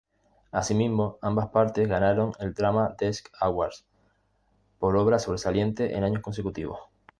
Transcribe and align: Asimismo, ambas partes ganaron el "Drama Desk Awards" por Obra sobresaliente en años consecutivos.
Asimismo, 0.51 1.19
ambas 1.21 1.49
partes 1.49 1.87
ganaron 1.87 2.31
el 2.39 2.55
"Drama 2.55 2.95
Desk 2.97 3.27
Awards" 3.39 3.85
por 4.79 4.97
Obra 4.97 5.19
sobresaliente 5.19 5.95
en 5.95 6.03
años 6.03 6.23
consecutivos. 6.23 6.79